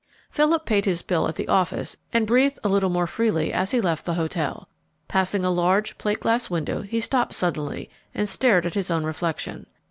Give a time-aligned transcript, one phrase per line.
[0.31, 3.79] Philip paid his bill at the office and breathed a little more freely as he
[3.79, 4.67] left the hotel.
[5.07, 9.67] Passing a large, plate glass window he stopped suddenly and stared at his own reflection.